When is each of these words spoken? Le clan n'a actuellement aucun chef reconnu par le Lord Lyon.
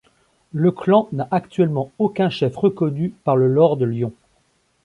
Le 0.51 0.71
clan 0.71 1.09
n'a 1.11 1.27
actuellement 1.29 1.91
aucun 1.99 2.31
chef 2.31 2.55
reconnu 2.57 3.13
par 3.23 3.35
le 3.37 3.45
Lord 3.47 3.75
Lyon. 3.85 4.11